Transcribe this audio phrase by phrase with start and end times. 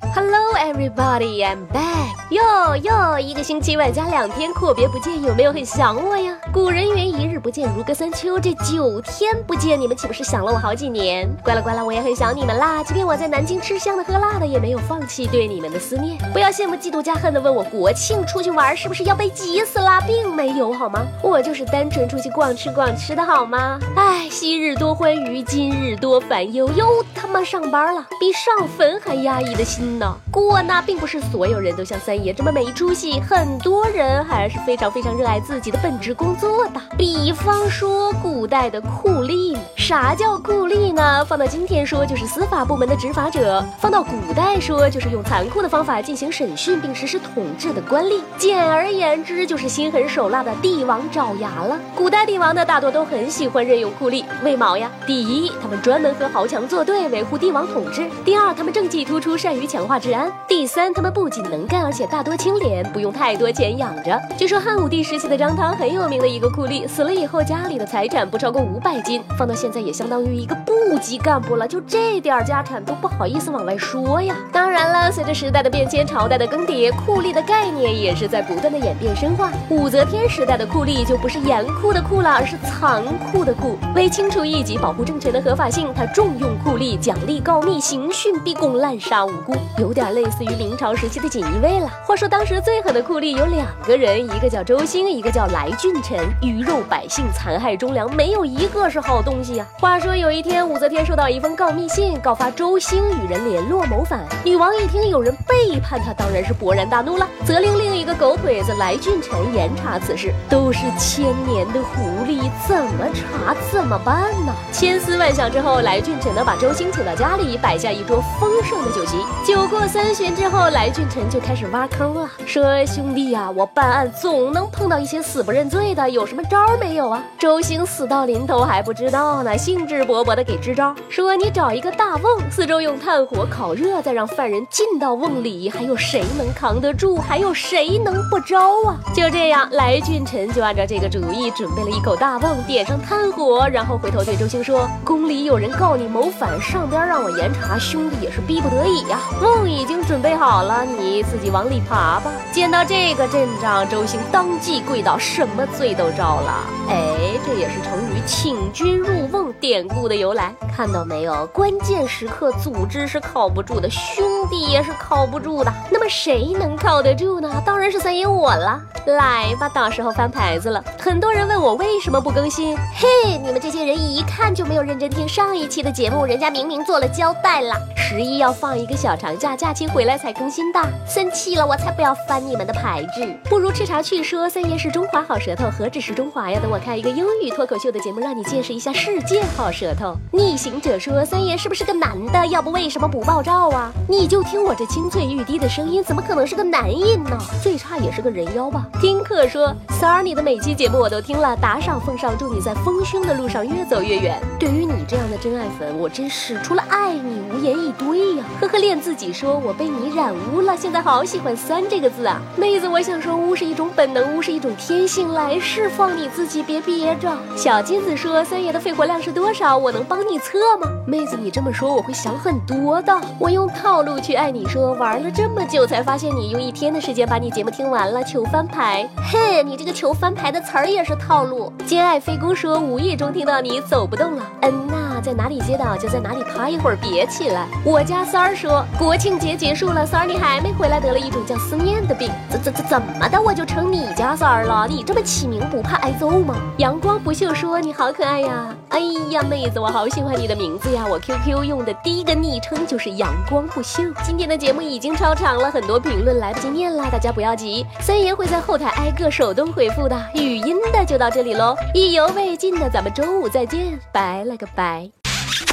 [0.00, 2.14] Hello everybody, I'm back.
[2.30, 6.36] 哟哟，一个星期外加两天阔别不见，有没有很想我呀？
[6.52, 11.26] 古人云一日不见如隔三秋，这九天不见，你们岂不是想了我好几年？
[11.42, 12.82] 乖了乖了，我也很想你们啦。
[12.84, 16.18] 即便我在南京吃香的喝辣的，也没有放弃对你们的思念。
[16.32, 21.06] 不要羡慕嫉妒加恨的问我国庆出去玩是不是要被急死啦，并没有好吗？
[21.22, 23.78] 我就是单纯出去逛吃逛吃的好吗？
[23.96, 30.16] 哎，昔日多欢愉，今日多烦忧，又他妈上班了，比上坟还压抑的心嗯呢。
[30.30, 36.80] 过那并不是所有人都像三爷这么没出息，很多人还是非常非常热爱自己的本职工作的。
[36.98, 41.24] 比方说古代的酷吏，啥叫酷吏呢？
[41.24, 48.20] 放到今天说就是司法部门的执法者，放到古代说就是用残酷的方法进行审讯并实施统治的官吏。
[48.36, 51.78] 简而言之，就是心狠手辣的帝王爪牙了。
[51.94, 54.90] 古代帝王呢，大多都很喜欢任用酷吏，为毛呀？
[55.06, 60.32] 第一，他们专门和豪强作对，维护帝王统治；第二，他们政绩突出，善于强化治安。
[60.48, 64.18] 第三，他们不仅能干，而且大多清廉，不用太多钱养着。
[64.34, 71.68] 据说汉武帝时期的张汤很有名的一个酷吏，死了以后家里的财产不超过五百斤，放到现在也相当于一个部级干部了。
[71.68, 74.34] 就这点家产都不好意思往外说呀。
[74.50, 79.52] 当然了，随着时代的变迁，朝代的更迭，酷吏的概念也是在不断的演变深化。
[79.68, 83.76] 武则天时代的酷吏就不是严酷的酷了，而是残酷的酷。
[83.94, 90.06] 为清除异己，保护政权的合法性，他重用酷吏，奖励告密，刑讯逼供，滥杀无辜，有点。
[90.06, 91.90] 类似于明朝时期的锦衣卫了。
[92.06, 99.66] 话说当时最狠的酷吏有两个人，一个叫周兴，一个叫来俊臣，鱼肉百姓，残害忠良，没有一个是好东西呀。
[99.80, 104.24] 话说有一天，武则天收到一封告密信，告发周兴与人联络谋反。
[104.44, 110.32] 女王一听有人背叛她，当然是勃然大怒了，责令另一个狗腿子来俊臣严查此事。
[110.48, 114.54] 都是千年的狐狸，怎么查怎么办呢？
[114.72, 119.16] 千思万想之后，来俊臣呢把周兴请到家里，摆下一桌丰盛的酒席。
[119.44, 120.14] 就酒过三。
[120.14, 137.18] 巡之后，来俊臣就开始挖坑了，说：“兄弟呀，我办案总能碰到一些死不认罪的，有什么招没有啊？”周兴死到临头还不知道呢，兴致勃勃的给支招，说：“你找一个大瓮，四周用炭火烤热，再让犯人进到瓮里，还有谁能扛得住？
[137.18, 149.18] 还有谁能不招啊？”就这样，来俊臣就按照这个主意，准备了一口大瓮，点上炭火，然后回头对周兴说：“宫里有人告你谋反，上边让我严查，兄弟也是逼不得已呀。
[149.46, 152.30] 梦已经。”准备好了，你自己往里爬吧。
[152.52, 156.64] 见到这个阵仗，周兴当即跪倒，什么罪都招了。
[156.88, 160.54] 哎，这也是成语“请君入瓮”典故的由来。
[160.76, 161.44] 看到没有？
[161.46, 165.72] 关键时刻，组织是靠不住的，兄弟也是靠不住的。
[165.90, 167.60] 那么谁能靠得住呢？
[167.66, 168.80] 当然是三爷我了。
[169.06, 170.82] 来吧，到时候翻牌子了。
[171.00, 172.76] 很多人问我为什么不更新？
[172.94, 177.74] 嘿，你们这些人一看就没有认真听上一期的节目，人家明明做了交代了。
[178.08, 180.80] 十一要放一个小长假，假期回来才更新的。
[181.08, 183.26] 生气了，我才不要翻你们的牌子。
[183.50, 186.60] 不如吃茶去说，三爷是中华好舌头，何止是中华呀？
[186.62, 190.14] 等我开一个英语脱口秀的节目，让你见识一下世界好舌头。
[190.30, 192.46] 逆行者说，三爷是不是个男的？
[192.46, 193.90] 要不为什么不爆照啊？
[194.08, 197.36] 你就听我这清脆欲滴的声音，怎么可能是个男音呢？
[197.60, 198.86] 最差也是个人妖吧。
[199.00, 204.40] 听客说，三儿，你的每期节目我都听了，打赏奉上，祝你在丰胸的路上越走越远。
[204.60, 208.44] 对于你这样的真爱粉，我真是除了爱你无言以对呀。
[208.60, 212.40] 呵呵，练自己说，我被你染污了，现在好喜欢三这个字啊。
[212.56, 217.30] 妹子，我想说，污是一种本能，污是一种天性，来释放你自己，别憋着。
[217.56, 219.76] 小金子说，三爷的肺活量是多少？
[219.76, 220.88] 我能帮你测吗？
[221.06, 223.16] 妹子，你这么说我会想很多的。
[223.38, 229.08] 我用套路去爱你，说玩了这么久才发现你用一天的时间把你节目听完了，求翻牌。
[229.30, 231.72] 嘿，你这个求翻牌的词儿也是套路。
[231.86, 237.66] 兼爱飞姑说，无意中听到你走不动了，嗯呐，在哪里接到就在哪里趴一会儿，别起来。
[237.86, 242.28] 我家三儿说，国庆节结束了，三儿你还没回来，得了一种叫思念的病。
[242.50, 244.88] 怎怎怎怎么的，我就成你家三儿了？
[244.88, 246.56] 你这么起名不怕挨揍吗？
[246.78, 248.74] 阳光不锈说，你好可爱呀。
[248.88, 248.98] 哎
[249.30, 254.12] 呀，妹子，我好喜欢你的名字呀，我 QQ 用的第一个昵称就是阳光不锈。
[254.24, 258.56] 今天的节目已经超长了，很多评论来不及念了，大家不要急，三爷会在。
[258.66, 261.76] 后台挨个手动回复的，语音的就到这里喽。
[261.94, 265.08] 意犹未尽的，咱们周五再见，拜了个拜。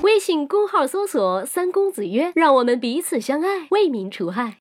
[0.03, 4.57] 微信公号搜索“三公子曰”，让我们彼此相爱，为民除害。